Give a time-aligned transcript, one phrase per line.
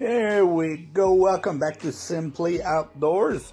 [0.00, 1.14] Here we go.
[1.14, 3.52] Welcome back to Simply Outdoors.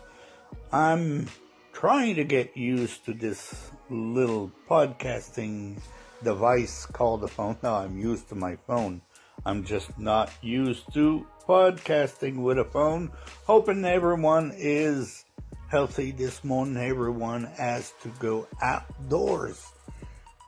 [0.71, 1.27] I'm
[1.71, 5.79] trying to get used to this little podcasting
[6.23, 7.57] device called a phone.
[7.61, 9.03] Now I'm used to my phone.
[9.45, 13.11] I'm just not used to podcasting with a phone.
[13.45, 15.25] Hoping everyone is
[15.67, 16.77] healthy this morning.
[16.77, 19.63] Everyone has to go outdoors.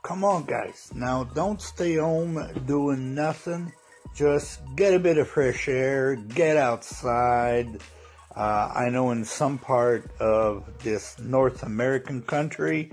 [0.02, 0.90] Come on, guys.
[0.92, 3.72] Now don't stay home doing nothing
[4.14, 7.80] just get a bit of fresh air, get outside.
[8.34, 12.92] Uh, I know in some part of this North American country,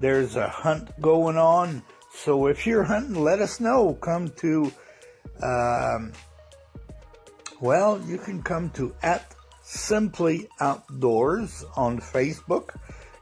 [0.00, 1.82] there's a hunt going on.
[2.14, 3.94] So if you're hunting, let us know.
[3.94, 4.72] Come to,
[5.42, 6.12] um,
[7.60, 12.74] well, you can come to at Simply Outdoors on Facebook.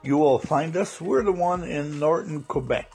[0.02, 1.00] You will find us.
[1.00, 2.90] We're the one in Norton, Quebec.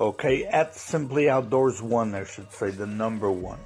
[0.00, 3.58] Okay, at Simply Outdoors 1, I should say, the number one.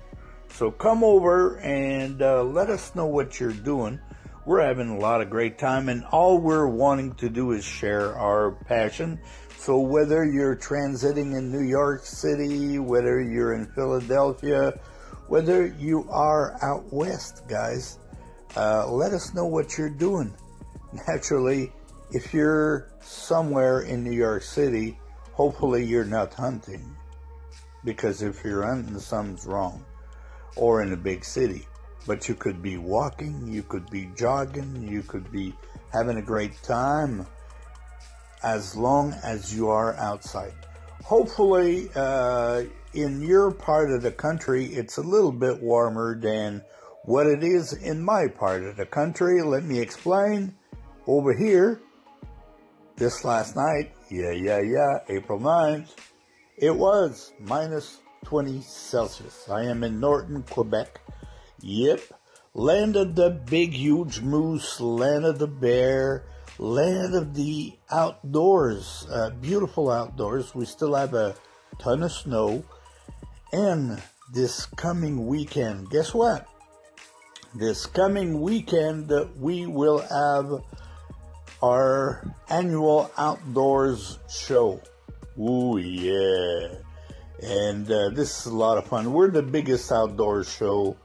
[0.48, 4.00] So come over and uh, let us know what you're doing.
[4.44, 8.18] We're having a lot of great time, and all we're wanting to do is share
[8.18, 9.20] our passion.
[9.58, 14.72] So whether you're transiting in New York City, whether you're in Philadelphia,
[15.28, 18.00] whether you are out west, guys,
[18.56, 20.34] uh, let us know what you're doing.
[21.06, 21.72] Naturally,
[22.10, 24.98] if you're somewhere in New York City,
[25.34, 26.96] hopefully you're not hunting
[27.84, 29.84] because if you're hunting something's wrong
[30.56, 31.66] or in a big city.
[32.06, 35.54] But you could be walking you could be jogging you could be
[35.92, 37.26] having a great time
[38.42, 40.52] as long as you are outside.
[41.02, 46.62] Hopefully uh, in your part of the country it's a little bit warmer than
[47.04, 49.42] what it is in my part of the country.
[49.42, 50.54] Let me explain.
[51.06, 51.80] Over here
[52.96, 55.88] this last night, yeah, yeah, yeah, April 9th,
[56.56, 59.48] it was minus 20 Celsius.
[59.48, 61.00] I am in Norton, Quebec.
[61.60, 62.00] Yep.
[62.54, 66.24] Land of the big, huge moose, land of the bear,
[66.58, 70.54] land of the outdoors, uh, beautiful outdoors.
[70.54, 71.34] We still have a
[71.78, 72.64] ton of snow.
[73.52, 74.00] And
[74.32, 76.46] this coming weekend, guess what?
[77.54, 80.62] This coming weekend, we will have
[81.64, 84.82] our annual outdoors show.
[85.38, 86.76] Ooh, yeah.
[87.42, 89.14] And uh, this is a lot of fun.
[89.14, 90.98] We're the biggest outdoors show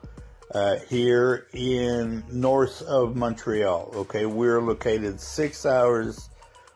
[0.54, 3.92] uh, here in north of Montreal.
[4.04, 6.30] Okay, we're located six hours,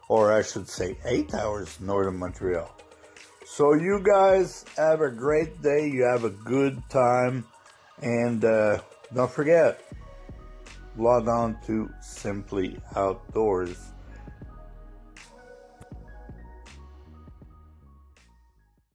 [0.08, 2.72] or I should say eight hours north of Montreal.
[3.46, 5.90] So you guys have a great day.
[5.90, 7.46] You have a good time.
[8.02, 8.80] And uh,
[9.14, 9.82] don't forget,
[10.96, 13.93] log on to Simply Outdoors